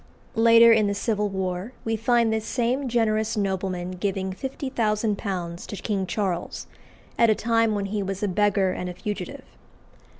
[0.33, 6.07] Later in the Civil War we find this same generous nobleman giving £50,000 to King
[6.07, 6.65] Charles,
[7.19, 9.45] at a time when he was a beggar and a fugitive.